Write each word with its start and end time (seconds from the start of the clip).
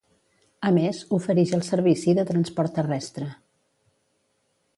A 0.69 0.69
més, 0.77 1.01
oferix 1.17 1.53
el 1.57 1.63
servici 1.67 2.15
de 2.21 2.25
transport 2.31 2.75
terrestre. 2.79 3.29